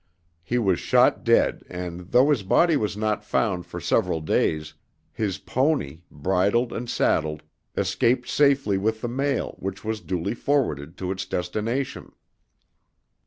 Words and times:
He 0.41 0.57
was 0.57 0.79
shot 0.79 1.23
dead 1.23 1.61
and 1.69 2.11
though 2.11 2.31
his 2.31 2.41
body 2.41 2.75
was 2.75 2.97
not 2.97 3.23
found 3.23 3.67
for 3.67 3.79
several 3.79 4.19
days, 4.19 4.73
his 5.13 5.37
pony, 5.37 5.99
bridled 6.09 6.73
and 6.73 6.89
saddled, 6.89 7.43
escaped 7.77 8.27
safely 8.27 8.79
with 8.79 9.01
the 9.01 9.07
mail 9.07 9.57
which 9.59 9.85
was 9.85 10.01
duly 10.01 10.33
forwarded 10.33 10.97
to 10.97 11.11
its 11.11 11.27
destination. 11.27 12.13